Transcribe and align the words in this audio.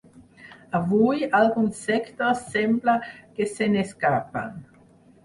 Avui, 0.77 1.27
alguns 1.39 1.83
sectors 1.89 2.41
sembla 2.53 2.95
que 3.11 3.47
se 3.53 3.69
n’escapen. 3.75 4.57